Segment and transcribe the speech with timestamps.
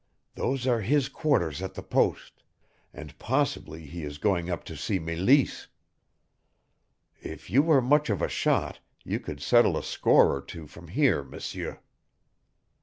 [0.33, 2.41] Those are his quarters at the post,
[2.91, 5.67] and possibly he is going up to see Meleese.
[7.21, 10.87] If you were much of a shot you could settle a score or two from
[10.87, 11.81] here, M'seur."